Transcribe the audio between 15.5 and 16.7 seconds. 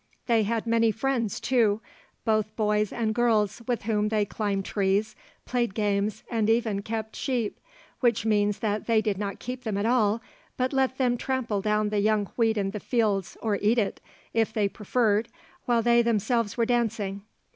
while they themselves were